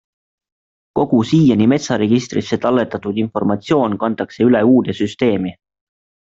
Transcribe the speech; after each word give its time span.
Kogu 0.99 1.19
siiani 1.31 1.67
metsaregistrisse 1.73 2.59
talletatud 2.65 3.21
informatsioon 3.27 3.99
kantakse 4.07 4.51
üle 4.51 4.65
uude 4.75 4.99
süsteemi. 5.05 5.57